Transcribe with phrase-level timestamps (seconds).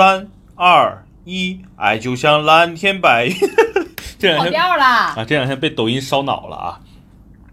[0.00, 3.34] 三二一，爱就像蓝天白云。
[4.18, 4.82] 这两跑天调了！
[4.82, 6.80] 啊，这两天被抖音烧脑了啊！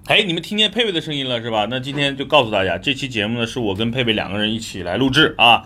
[0.06, 1.68] 哎，你们听见佩佩的声音了是吧？
[1.70, 5.64] 那今天就告诉大家，这期节目呢是我跟佩佩两个人一起来录制啊。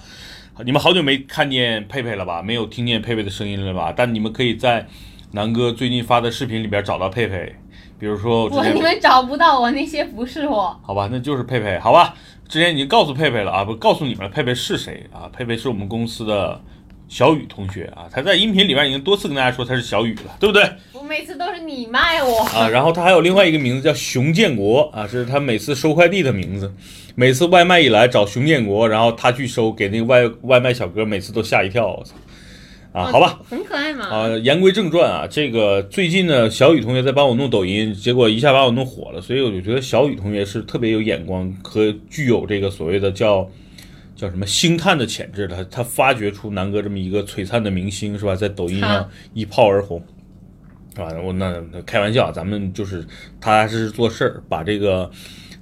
[0.66, 2.42] 你们好久没看见佩佩了吧？
[2.42, 3.94] 没有听见佩佩的声音了吧？
[3.96, 4.88] 但你们可以在
[5.34, 7.58] 南哥最近发的视频里边找到佩佩，
[8.02, 10.76] 比如说我你们找不到我，那些不是我。
[10.82, 12.16] 好吧，那就是佩佩，好吧。
[12.50, 15.30] 之前已经告诉佩佩了啊，不告诉你们了，佩佩是谁啊？
[15.32, 16.60] 佩佩是我们公司的
[17.08, 20.68] 小雨同学啊，他在音频里面已经多次跟大家说他是小雨了，对不对？
[20.94, 22.40] 我每次都是你卖我。
[22.46, 26.74] 啊，然后他还有另外一个名字叫熊建国啊，这是他每次收快递的名字。
[27.14, 32.16] 每次外卖一来找熊建国，然后他去收，给那个外外卖小哥每次都吓一跳，我操！
[32.94, 34.06] 啊，好吧，很可爱嘛。
[34.06, 43.50] 啊，言归正传啊，这个最近呢，小雨同学在帮我弄抖音，结果一下把我弄火了，所以我就觉得小雨同学是特别有眼光和具有这个所谓的叫
[44.16, 50.04] 叫什么星探的潜质的，他他发掘出南哥这么一个璀璨的明星是吧，在抖音上一炮而红。
[50.94, 51.08] 是吧？
[51.24, 53.02] 我那那开玩笑，咱们就是
[53.40, 55.10] 踏踏实实做事儿，把这个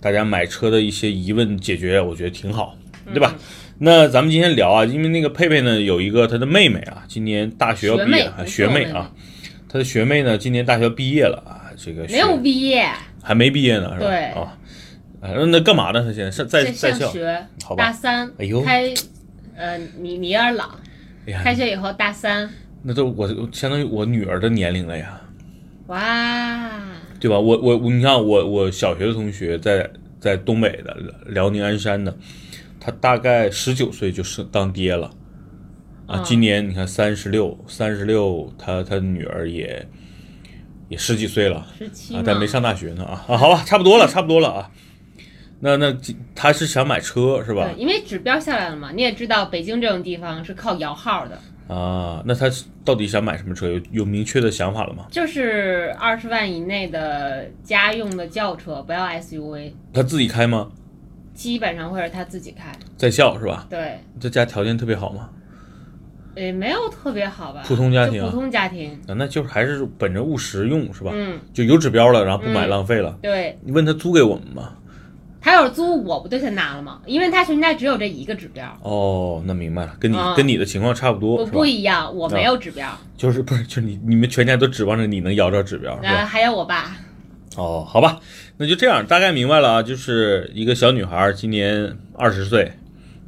[0.01, 2.75] 大家买车的一些疑问解决，我觉得挺好，
[3.13, 3.35] 对吧？
[3.81, 9.09] 那咱们今天聊啊，因为那个佩佩呢有一个她的妹妹啊，今年大学要毕业，啊，学学妹妹啊，
[9.69, 12.89] 她的学妹呢今年大学毕业了啊，这个学没有毕业，
[13.23, 14.05] 还没毕业呢，是吧？
[14.05, 14.25] 对。
[14.25, 14.57] 啊，
[15.21, 16.03] 啊那那干嘛呢？
[16.03, 16.29] 她现在？
[16.29, 17.85] 上在在在校，上学，好吧。
[17.85, 18.61] 大三哎呦。
[18.61, 18.93] 开，
[19.55, 20.77] 呃，你你有点老，
[21.25, 22.49] 哎呀，开学以后大三，
[22.83, 25.21] 那都我相当于我女儿的年龄了呀。
[25.87, 26.69] 哇，
[27.17, 27.39] 对吧？
[27.39, 30.95] 我我我，你看我我小学的同学在在东北的
[31.27, 32.15] 辽宁鞍山的，
[32.79, 35.07] 他大概十九岁就是当爹了，
[36.07, 39.85] 啊，嗯今年你看三十六，三十六，他他女儿也
[40.87, 44.71] 也十几岁了十七啊，但没上大学呢啊啊，好吧，差不多了，差不多了啊。
[45.61, 45.93] 那那
[46.33, 47.81] 他是想买车是吧对，？
[47.81, 51.37] 因为指标下来了嘛，你也知道北京这种地方是靠摇号的，
[51.75, 52.49] 啊，那他
[52.85, 53.67] 到底想买什么车？
[53.67, 55.05] 有有明确的想法了吗？
[55.11, 60.71] 就是二十万以内的家用的轿车，不要 SUV，他自己开吗？
[61.39, 62.69] 基本上会是他自己开。
[62.97, 63.65] 在校是吧？
[63.69, 65.29] 对，这家条件特别好吗？
[66.35, 68.91] 也没有特别好吧，普通家庭啊普通家庭。
[69.07, 71.11] 啊，那就是还是本着务实用是吧？
[71.13, 73.17] 嗯，就有指标了，然后不买嗯浪费了。
[73.21, 74.73] 对，你问他租给我们吗？
[75.41, 76.99] 他要是租，我不就先拿了吗？
[77.05, 81.65] 因为他全家只有这一个指标，哦，那明白了，跟你、啊跟你的情况差不多我不？
[81.65, 86.09] 一样，我没有指标，就是不是就是你你们全家都指望着你能摇着指标是吧？
[86.11, 86.97] 然后还有我爸，
[87.59, 88.21] 哦，好吧，
[88.55, 92.71] 那就这样，大概明白了啊，就是一个小女孩，今年二十岁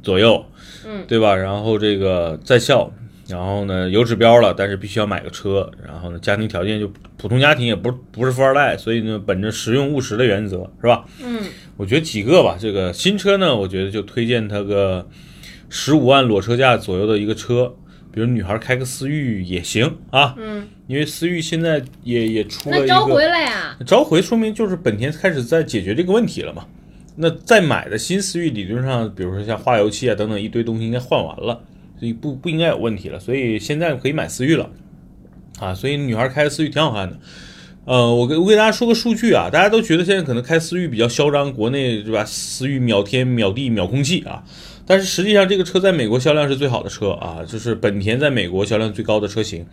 [0.02, 0.46] 左右，
[0.86, 1.36] 嗯，对吧？
[1.36, 2.90] 然后这个在校，
[3.28, 11.04] 然后呢有指标了，但是必须要买个车，然后呢家庭条件就普通家庭，也不是不是富二代，所以呢本着实用务实的原则，是吧？
[11.22, 11.42] 嗯，
[11.76, 15.06] 我觉得几个吧，这个新车呢，我觉得就推荐它个
[15.68, 17.74] 十五万裸车价左右的一个车，
[18.12, 26.66] 比如女孩开个思域也行啊，嗯，因为思域现在也也出了一个那召回了呀，召回，说明就是本田开始在解决这个问题了嘛。
[27.16, 31.62] 那再买的新思域理论上，比如说像化油器啊等等一堆东西应该换完了，
[31.98, 34.70] 所以不不应该有问题了，所以现在可以买思域了
[35.58, 35.74] 啊。
[35.74, 37.18] 所以女孩开思域挺好看的。
[37.84, 42.24] 呃，我给我给大家说个数据啊，大家都觉得现在可能开思域比较嚣张，国内对吧？
[42.24, 44.44] 思域秒天、秒地、秒空气啊，
[44.92, 49.64] 但是实际上这个车在美国销量是最好的车啊，就是本田在美国销量最高的车型。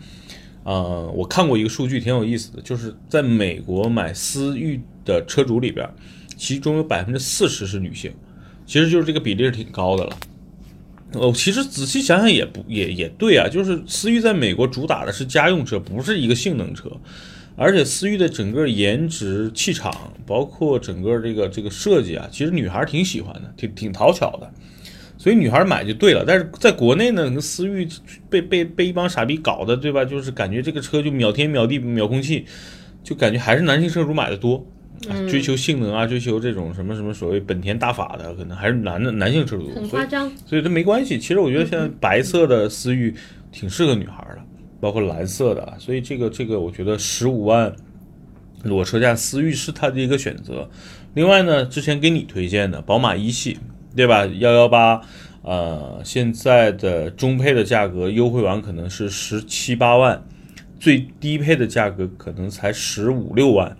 [0.64, 5.86] 呃，我看过一个数据挺有意思的，就是在美国买思域的车主里边，
[6.38, 8.10] 其中有百分之四十是女性，
[8.64, 10.16] 其实就是这个比例是挺高的了。
[11.12, 16.90] 哦，其实仔细想想也不也也对啊，就是思域在美国主打的是家用车，不是一个性能车，
[17.56, 24.50] 而且思域的整个颜值、气场，包括整个这个这个设计啊，其实女孩挺喜欢的，挺挺讨巧的。
[25.20, 27.86] 所以女孩买就对了，但是在国内呢，那个思域
[28.30, 30.02] 被被被一帮傻逼搞的，对吧？
[30.02, 32.46] 就是感觉这个车就秒天秒地秒空气，
[33.04, 34.66] 就感觉还是男性车主买的多，
[35.28, 41.18] 追求性能啊，追求这种什么什么所谓本田大法的，可能还是男的男性车主很夸张，所以这没关系。
[41.18, 43.14] 其实我觉得现在白色的思域
[43.52, 44.38] 挺适合女孩的，
[44.80, 47.70] 包括蓝色的，所以这个这个我觉得十五万
[48.64, 50.66] 裸车价思域是它的一个选择。
[51.12, 53.58] 另外呢，之前给你推荐的宝马一系，
[53.94, 54.24] 对吧？
[54.26, 55.00] 幺幺八，
[55.42, 60.22] 呃，现在的中配的价格优惠完可能是十七八万，
[60.78, 63.76] 最低配的价格可能才十五六万。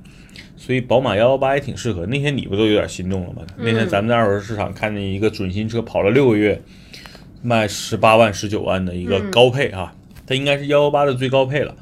[0.56, 2.04] 所以宝马幺幺八也挺适合。
[2.04, 3.42] 那天你不都有点心动了吗？
[3.56, 6.60] 那天咱们在二手市场看见一个准新车，跑了六个月，
[7.42, 9.94] 卖十八万、十九万的一个高配啊，
[10.26, 11.74] 它应该是幺幺八的最高配了，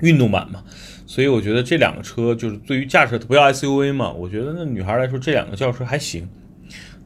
[0.00, 0.62] 运动版嘛。
[1.06, 6.26] 所以我觉得这两个车就是对于驾驶，不要 SUV 嘛，我觉得那女孩来说这两个轿车还行。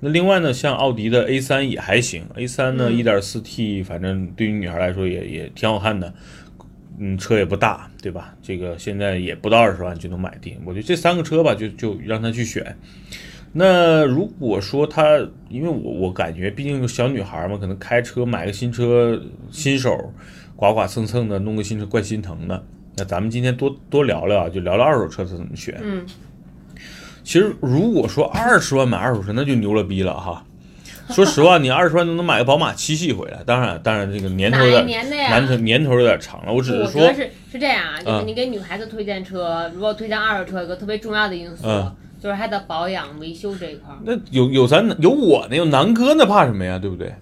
[0.00, 6.12] 那另外呢，像奥迪的 A 3也还行，A 3呢嗯 1.4T，反正对于女孩来说也也挺好看的，
[6.98, 8.34] 嗯，车也不大，对吧？
[8.42, 12.76] 这个现在也不到二十万就能买定，我觉得这三个车吧，就就让她去选。
[13.52, 19.18] 那如果说她，因为我我感觉，毕竟小女孩嘛，可能开车买个新车，
[19.50, 20.12] 新手
[20.54, 22.62] 刮刮蹭蹭的弄个新车怪心疼的。
[22.98, 25.78] 那咱们今天多多聊聊啊，就聊聊二手车怎么选。
[25.82, 26.04] 嗯，
[27.26, 30.44] 其实如果说二十万买二手车，那就牛了逼了哈。
[31.10, 35.16] 说实话，你二十万都能买个宝马七系回来，当然，当然这个年头有点年的？
[35.16, 36.52] 年头年头有点长了。
[36.52, 41.92] 我只是说是是这样啊，就是嗯你给女孩子推荐车，如果推荐二手车，有个特别重要的因素，嗯
[42.22, 43.98] 就是它的保养维修这一块儿。
[44.04, 46.78] 那有有咱有我呢，有南哥呢，怕什么呀？
[46.78, 47.12] 对不对？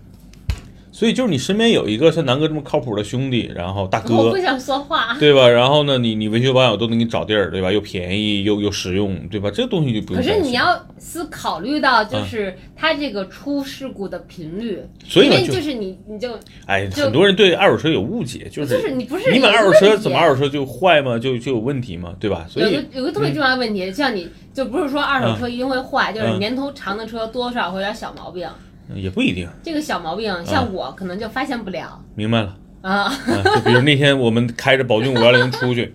[0.95, 5.17] 所以就是你身边有一个像南哥这么靠谱的兄弟，然后大哥我不，想说话。
[5.19, 5.49] 对吧？
[5.49, 7.73] 然后呢，你你维修保养都能给你找地儿，对吧？
[7.73, 9.51] 又便宜又又实用，对吧？
[9.51, 10.23] 这个东西就不用。
[10.23, 21.19] 可是你要思考虑到，就是它这个出事故的频率，所以呢，就是你你就哎，就很多人对二手车有误解，就就是是你不是你买二手车怎么二手车就坏吗？
[21.19, 22.15] 就就有问题吗？
[22.21, 22.47] 对吧？
[22.49, 28.49] 所有以个有个特别重要的问题，像你就不是说二手车一定会坏，就是嗯年头长的车多少会有点小毛病。
[28.95, 32.57] 也不一定，这个小毛病，像我可能就发现不了明白了。
[32.83, 33.05] 啊。
[33.05, 33.15] 啊，
[33.45, 35.95] 就比如那天我们开着宝骏五幺零出去，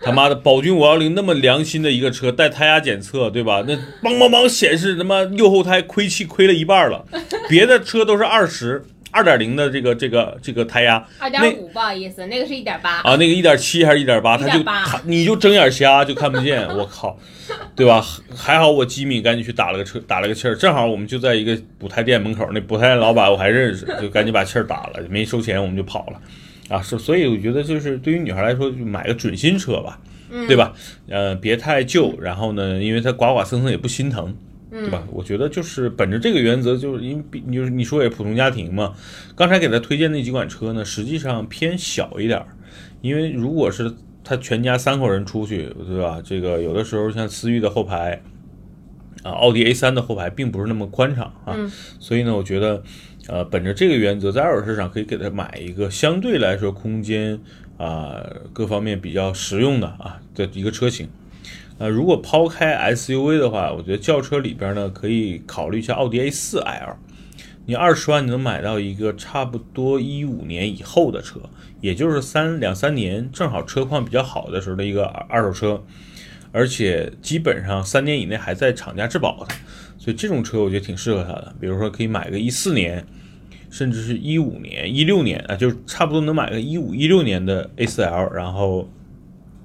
[0.00, 3.64] 他妈的宝骏五幺零那么良心的一个车，带胎压检测，对吧？
[3.66, 7.04] 那梆梆梆显示他妈右后胎亏气亏了一半了，
[7.48, 8.84] 别的车都是二十。
[9.14, 12.96] 二点零的这个这个这个胎压二点五，不好意思，那个是一点八。
[13.02, 17.16] 啊，那个一点七还是一点八，他就他你就睁眼瞎就看不见， 我靠，
[17.76, 18.04] 对吧？
[18.34, 30.74] 还好我机敏，赶紧去打了个车，打了个气儿，正好我们就在一个补胎店门口，那补胎店老板我还认识，就赶紧把气儿打了，没收钱我们就跑了，啊，是，所以我觉得就是对于女孩来说，就买个准新车吧，嗯对吧？
[31.08, 34.36] 呃，别太旧，然后呢，因为它刮刮蹭蹭也不心疼。
[34.74, 35.06] 对吧？
[35.12, 38.92] 我觉得就是本着这个原则，就是因为比你就是你说也普通家庭嘛。
[39.36, 42.46] 刚才给他推荐那几款车呢，实际上偏小一点儿，
[43.00, 43.94] 因为如果是
[44.24, 46.20] 他全家三口人出去，对吧？
[46.24, 48.20] 这个有的时候像思域的后排
[49.22, 52.82] 啊，奥迪 A 3的后排并不是那么宽敞啊，嗯所以呢，我觉得
[53.28, 57.38] 呃，本着这个原则，在二手市场可以给他买一个相对来说空间
[57.76, 61.08] 啊、各方面比较实用的啊的一个车型。
[61.78, 66.94] 呃，如果抛开 SUV 的话，我觉得轿车里边呢可以考虑一下奥迪 A4L。
[67.66, 71.40] 你二十万你能买到一个差不多一五年以后的车，
[71.80, 75.82] 也就是三两三年，正好车况比较好的时候的一个二手车，
[76.52, 79.54] 而且基本上三年以内还在厂家质保的，
[79.96, 81.54] 所以这种车我觉得挺适合他的。
[81.58, 83.02] 比如说可以买个一四年，
[83.70, 88.86] 甚至是一五年、一六年啊，就差不多能买个一五一六年的 A4L，然后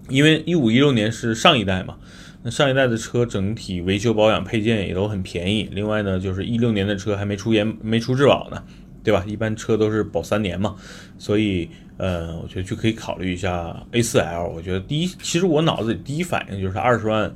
[0.09, 1.97] 因为一五一六年是上一代嘛，
[2.43, 5.69] 那上一代的车整体维修保养配件也都很便宜。
[5.71, 8.63] 另外呢，就是一六年的车还没出严没出质保呢，
[9.03, 9.23] 对吧？
[9.27, 10.75] 一般车都是保三年嘛，
[11.17, 14.49] 所以呃，我觉得就可以考虑一下 A4L。
[14.49, 17.33] 我觉得第一，其实我脑子里第一反应就是二十万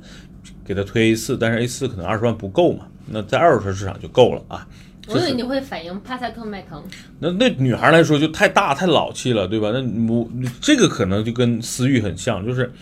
[0.64, 4.66] 给他推 A 4但是 A 4可能二十万不够嘛，那在二手车市场就够了啊。
[5.08, 6.82] 我以为你会反映帕萨特迈腾，
[7.18, 9.70] 那那女孩来说就太大太老气了，对吧？
[9.70, 10.28] 那我
[10.60, 12.72] 这个可能就跟思域很像，就是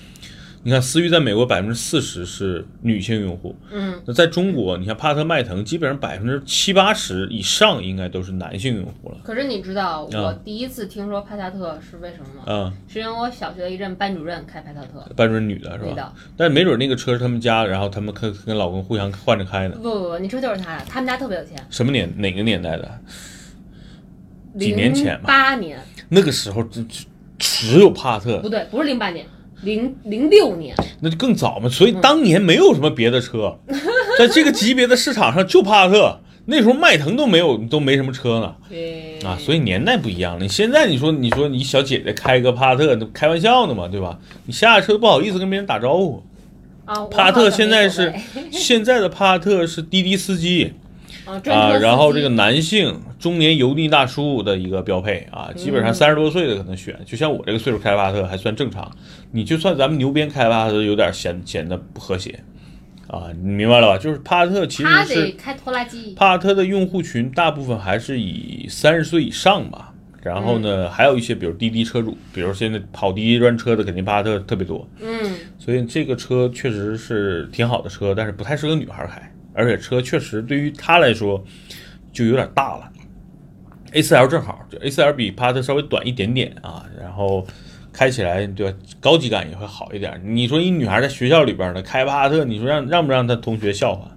[0.64, 12.44] 你看思域在美国百分之四十是女性用户，嗯，那在中国，你看帕萨特迈腾基本上百分之七八十以上应该都是男性用户了，可是你知道我啊第一次听说帕萨特是为什么吗？
[12.46, 15.90] 嗯、是因为我小学的一任班主任开帕萨特，班主任女的是吧？
[15.90, 16.12] 女的。
[16.36, 19.74] 但是没准那个车是他们家，然后他们跟跟老公互相换着开呢。
[19.82, 21.56] 不不不，那车就是他的，他们家特别有钱。
[21.70, 23.00] 什么年哪个年代的？
[24.60, 27.06] 几年前吧八年那个时候只只
[27.38, 29.26] 只有帕萨特，不对，不是零八年，
[29.62, 30.74] 零零六年。
[31.00, 33.58] 那就更早嘛，所以当年没有什么别的车，
[34.18, 40.42] 在这个级别的市场上就帕萨特，那时候迈腾都没有，都没什么车呢对啊，所以年代不一样了。
[40.42, 44.18] 你现在你说你说你小姐姐开个帕萨特，那开玩笑呢嘛，对吧？
[44.46, 46.22] 你下车不好意思跟别人打招呼。
[46.84, 48.12] 啊，帕萨特现在是
[48.50, 50.72] 现在的帕萨特是滴滴司机哎
[51.50, 58.90] 啊，然后这个男性中年油腻大叔的一个标配啊，基本上嗯三十多岁的可能选，就像我这个岁数开帕萨特还算正常。
[59.30, 62.38] 你就算咱们牛鞭开帕萨特，有点显显得不和谐
[63.06, 63.98] 啊，你明白了吧？
[63.98, 66.14] 就是帕萨特其实他是得开拖拉机。
[66.14, 69.88] 帕萨特的用户群大部分还是以三十岁以上吧。
[70.22, 74.88] 然后嗯呢，还有一些比如滴滴车主，比如现在跑滴滴专车的，肯定帕萨特特别多。
[75.00, 79.20] 嗯，所以这个车确实是挺好的车，但是不太适合女孩开，
[79.54, 81.44] 而且车确实对于她来说
[82.12, 82.90] 就有点大了。
[83.92, 87.46] A4L 正好，就 A4L 比帕萨特稍微短一点点啊，然后
[87.92, 90.20] 开起来对吧，高级感也会好一点。
[90.24, 94.10] 你说一女孩在学校里边的开帕萨特，你说让让不让她同学笑话？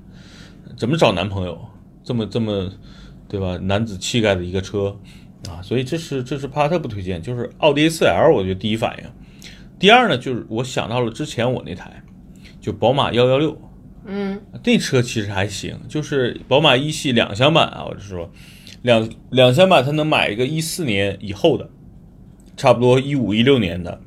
[0.77, 1.59] 怎么找男朋友？
[2.03, 2.71] 这么这么，
[3.27, 3.57] 对吧？
[3.57, 4.95] 男子气概的一个车
[5.49, 9.03] 啊，所以这是这是帕萨特不推荐，就是奥迪 A4L，我觉得第一反应。
[9.77, 12.01] 第二呢，就是我想到了之前我那台，
[12.61, 13.57] 就宝马幺幺六，
[14.05, 18.31] 嗯，那车其实还行，就是宝马一系两厢版啊，我是说
[18.83, 21.69] 两两厢版它能买一个一四年以后的，
[22.55, 23.99] 差不多一五一六年的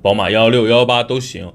[0.00, 1.52] 宝马幺幺六幺幺八都行。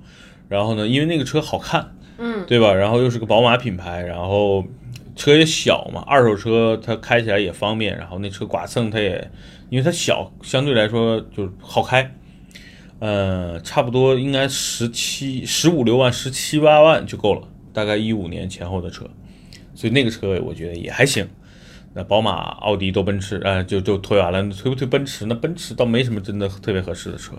[0.50, 2.74] 然后呢，因为那个车好看，嗯，对吧？
[2.74, 4.66] 然后又是个宝马品牌，然后
[5.14, 7.98] 车也小嘛，二手车它开起来也方便。
[7.98, 9.30] 然后那车剐蹭它也，
[9.70, 12.14] 因为它小，相对来说就是好开。
[13.00, 19.06] 呃，差不多应该十七、十五六万、十七八万就够了，大概一五年前后的车，
[19.76, 21.28] 所以那个车我觉得也还行。
[21.94, 25.26] 那宝马、奥迪都奔驰，呃，就就推完了，推不推奔驰？
[25.26, 27.34] 那奔驰倒没什么真的特别合适的车，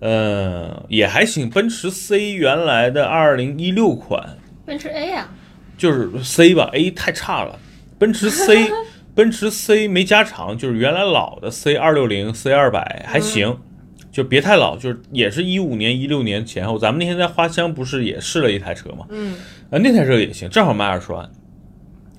[0.00, 1.48] 呃，也还行。
[1.48, 5.28] 奔驰 C 原来的二零一六款，奔驰 A 呀，
[5.78, 7.56] 就是 C 吧，A 太差了。
[7.98, 8.68] 奔驰 C，
[9.14, 13.56] 奔驰 C 没加长，就是原来老的 C 二六零、C 二百还行。
[14.14, 16.78] 就别太老，就是也是一五年、一六年前后。
[16.78, 19.04] 咱们那天在花乡不是也试了一台车嘛？
[19.08, 19.34] 嗯，
[19.70, 21.28] 啊，那台车也行，正好卖二十万。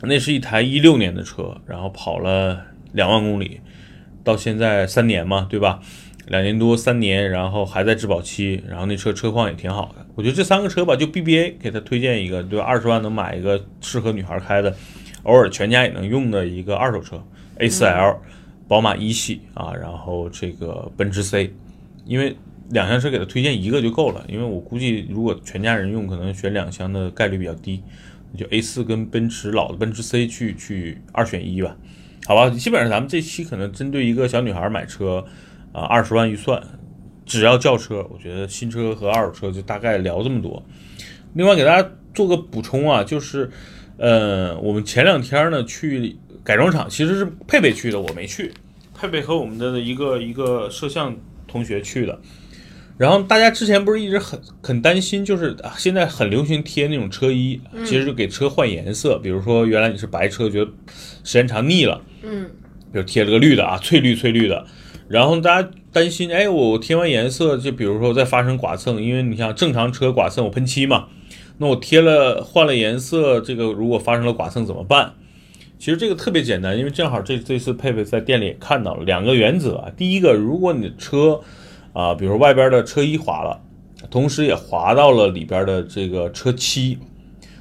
[0.01, 2.61] 那是一台一六年的车，然后跑了
[2.91, 3.61] 两万公里，
[4.25, 5.79] 到现在三年嘛，对吧？
[6.27, 10.05] 两年多三年，然后还在质保期，然后那车车况也挺好的。
[10.15, 12.65] 我觉得这三个车吧，就 BBA 给他推荐一个，对吧？
[12.65, 14.75] 二十万能买一个适合女孩开的，
[15.23, 17.23] 偶尔全家也能用的一个二手车
[17.57, 18.17] ，A4L，
[18.67, 21.53] 宝马一系啊，然后这个奔驰 C。
[22.05, 22.35] 因为
[22.69, 27.83] 两厢车给他推荐一个就够了，因为我估计如果全家人用，可能选两厢的概率比较低，
[28.35, 31.77] 就 A 四跟奔驰老的奔驰 C 去去二选一吧，
[32.25, 32.49] 好吧？
[32.49, 35.25] 基本上咱们这期可能针对一个小女孩买车，
[35.71, 36.61] 啊，二十万预算，
[37.25, 40.63] 只要轿车，我觉得新车和二手车就大概聊这么多。
[41.33, 43.49] 另外给大家做个补充啊，就是
[43.97, 48.51] 呃，我们前两天呢去改装厂，其实是佩佩去的，我没去，
[48.93, 51.15] 佩佩和我们的一个一个摄像。
[51.55, 52.19] 同学去的，
[52.97, 59.17] 然后大家之前不是一直很很担心，就是现在很流行贴那种车衣，其实就给车换颜色。
[59.19, 60.69] 比如说原来你是白车，觉得
[61.23, 62.43] 时间长腻了，嗯，
[62.91, 64.65] 比如贴了个绿的啊，翠绿翠绿的。
[65.07, 71.07] 然后大家担心，哎，我贴完颜色，就比如说再发生剐蹭，因为你像正常车剐蹭我喷漆嘛，
[71.59, 75.13] 那我贴了换了颜色，这个如果发生了剐蹭怎么办？
[75.77, 79.91] 其实这个特别简单，因为正好这这次佩佩在店里也看到了两个原则啊。
[79.95, 81.39] 第一个，如果你的车
[81.93, 83.61] 啊，比如说外边的车衣划了，
[84.09, 86.97] 同时也划到了里边的这个车漆，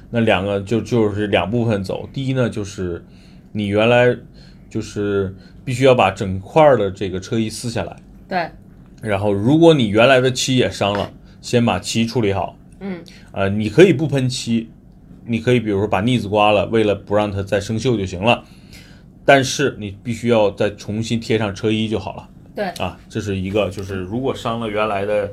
[0.09, 2.07] 那两个就就是两部分走。
[2.11, 3.03] 第一呢，就是
[3.51, 4.15] 你原来
[4.69, 7.95] 就是必须要把整块的这个车衣撕下来，
[8.27, 8.49] 对。
[9.01, 12.57] 然后如果你原来的漆也伤了，先把漆处理好。
[12.79, 13.03] 嗯。
[13.33, 14.69] 呃，你可以不喷漆。
[15.25, 18.43] 你可以比如说把腻子刮了，为了不让它再生锈就行了，
[19.25, 22.29] 但是你必须要再重新贴上车衣就好了。
[22.55, 25.31] 对啊，这是一个，就是如果伤了原来的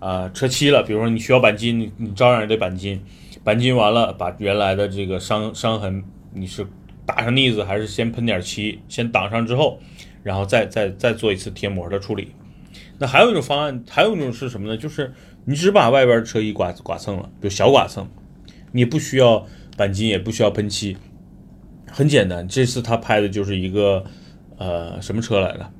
[0.00, 3.00] 呃车漆了，比如说你需要钣金，你你照样也得钣金，
[3.44, 6.66] 钣金完了把原来的这个伤伤痕，你是
[7.06, 9.78] 打上腻子还是先喷点漆先挡上之后，
[10.22, 12.32] 然后再再再做一次贴膜的处理。
[12.98, 14.76] 那还有一种方案，还有一种是什么呢？
[14.76, 15.12] 就是
[15.44, 18.08] 你只把外边车衣刮刮蹭了，比如小刮蹭。
[18.74, 20.96] 你不需要钣金，也不需要喷漆，
[21.86, 22.46] 很简单。
[22.48, 24.04] 这次他拍的就是一个，
[24.58, 25.70] 呃，什么车来着？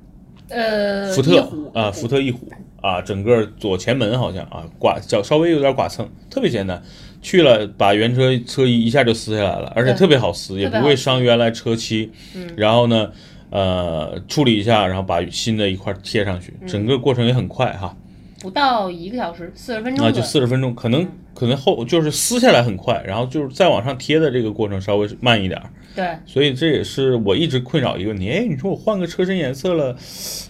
[0.49, 2.49] 呃，福特啊，福特翼虎
[2.81, 6.81] 啊，整个左前门好像啊，刮脚稍微有点刮蹭，特别简单。
[7.21, 12.13] 去了把原车车衣一下就撕下来了，而且特别好撕，也不会伤原来车漆。
[12.37, 12.49] 嗯。
[12.57, 13.11] 然后呢，
[13.51, 17.97] 呃，处理一下，然后把新的一块贴上去，整个过程也很快哈。
[18.45, 25.59] 不到一个小时，四十分钟啊，就四十分钟，可能可能后就是撕下来很快，然后就是再往上贴的这个过程稍微慢一点。
[25.97, 28.29] 对，所以这也是我一直困扰一个问题。
[28.29, 29.97] 哎，你说我换个车身颜色了，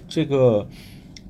[0.09, 0.67] 这个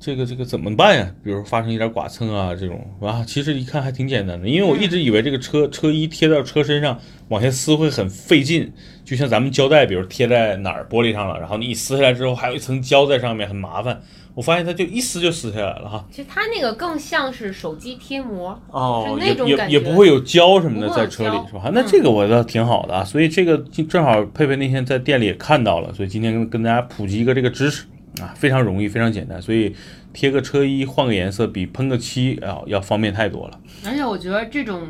[0.05, 1.11] 这个这个怎么办呀？
[1.23, 8.71] 比如发生一点剐蹭啊这种啊，其实一看还挺简单的，因为我一直以为这个车车衣贴到车身上往下撕会很费劲，
[9.03, 13.99] 就像咱们胶带，比如贴在哪儿玻璃上了，然后你一撕下来之后还有一层胶在上面，很麻烦。
[14.35, 16.05] 我发现它就一撕就撕下来了哈。
[16.11, 21.71] 其实它那个更像是手机贴膜哦，也也也不会有胶什么的在车里是吧？
[21.73, 23.57] 那这个我倒挺好的啊，所以这个
[23.89, 27.85] 正好佩佩那天在店里也看到了，所以今天跟跟大家普及一个这个知识
[28.21, 29.75] 啊，非常容易，非常简单，所以
[30.13, 33.59] 贴个车衣换个颜色比喷个漆啊要方便太多了。
[33.85, 34.87] 而且我觉得这种。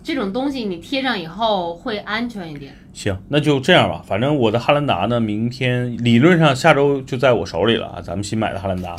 [0.00, 2.74] 这种东西你贴上以后会安全一点。
[2.94, 4.02] 行，那就这样吧。
[4.06, 8.00] 反正我的汉兰达呢，明天理论上下周就在我手里了啊。
[8.00, 8.92] 咱们新买的汉兰达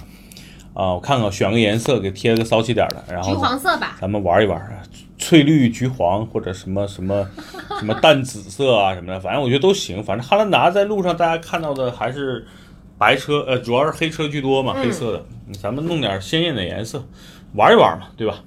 [0.75, 3.97] 啊，我看看选个颜色给贴个骚气点的，然后橘黄色吧。
[3.99, 4.61] 咱们玩一玩，
[5.17, 7.27] 翠绿、橘黄或者什么什么
[7.79, 10.03] 什么淡紫色啊什么的，反正我觉得都行。
[10.03, 12.45] 反正汉兰达在路上大家看到的还是
[12.99, 15.25] 白车，呃，主要是黑车居多嘛，黑色的。
[15.59, 17.03] 咱们弄点鲜艳的颜色，
[17.55, 18.43] 玩一玩嘛，对吧？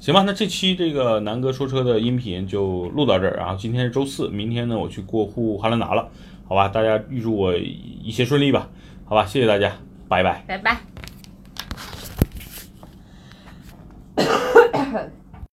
[0.00, 3.56] 行吧，那这期这个南哥说车的音频就录到这儿然后。
[3.56, 6.08] 今天是周四，明天呢我去过户汉兰达了，
[6.46, 6.68] 好吧？
[6.68, 8.68] 大家预祝我一切顺利吧，
[9.04, 9.26] 好吧？
[9.26, 9.72] 谢谢大家，
[10.08, 10.44] 拜拜。
[10.46, 10.95] 拜拜。